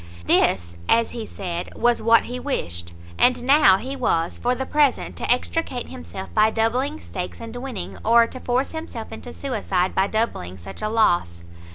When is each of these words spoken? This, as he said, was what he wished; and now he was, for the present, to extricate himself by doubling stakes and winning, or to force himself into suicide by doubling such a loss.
This, 0.25 0.75
as 0.89 1.11
he 1.11 1.27
said, 1.27 1.77
was 1.77 2.01
what 2.01 2.23
he 2.25 2.39
wished; 2.39 2.93
and 3.19 3.43
now 3.43 3.77
he 3.77 3.95
was, 3.95 4.39
for 4.39 4.55
the 4.55 4.65
present, 4.65 5.15
to 5.17 5.31
extricate 5.31 5.89
himself 5.89 6.33
by 6.33 6.49
doubling 6.49 6.99
stakes 6.99 7.39
and 7.39 7.55
winning, 7.55 7.99
or 8.03 8.25
to 8.25 8.39
force 8.39 8.71
himself 8.71 9.11
into 9.11 9.31
suicide 9.31 9.93
by 9.93 10.07
doubling 10.07 10.57
such 10.57 10.81
a 10.81 10.89
loss. 10.89 11.43